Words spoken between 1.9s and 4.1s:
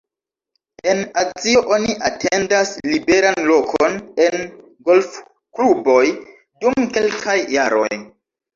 atendas liberan lokon